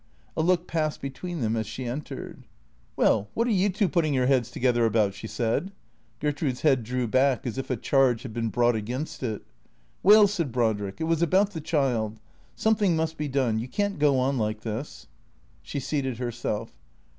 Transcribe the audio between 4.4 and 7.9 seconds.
together about?" she said. Gertrude's head drew back as if a